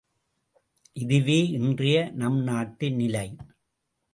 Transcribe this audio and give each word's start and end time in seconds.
இதுவே, 0.95 1.47
இன்றைய 1.49 1.97
நம்நாட்டு 2.15 2.89
நிலை. 2.91 3.27